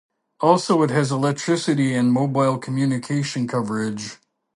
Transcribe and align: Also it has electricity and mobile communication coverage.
Also 0.39 0.81
it 0.81 0.89
has 0.89 1.11
electricity 1.11 1.93
and 1.93 2.11
mobile 2.11 2.57
communication 2.57 3.47
coverage. 3.47 4.17